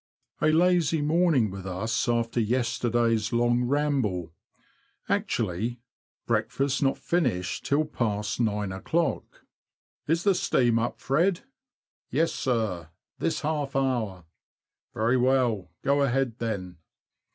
LAZY 0.41 0.99
morning 0.99 1.51
with 1.51 1.67
us 1.67 2.09
after 2.09 2.39
yesterday's 2.39 3.31
long 3.31 3.65
ramble; 3.65 4.33
actually, 5.07 5.79
breakfast 6.25 6.81
not 6.81 6.97
finished 6.97 7.63
till 7.63 7.85
past'• 7.85 8.39
Is 10.07 10.23
the 10.23 10.33
steam 10.33 10.79
up, 10.79 10.99
Fred?"" 10.99 11.41
Yes, 12.09 12.33
sir 12.33 12.89
—this 13.19 13.41
half 13.41 13.75
hour." 13.75 14.25
"Very 14.95 15.17
well— 15.17 15.69
go 15.83 16.01
ahead 16.01 16.39
then!" 16.39 16.77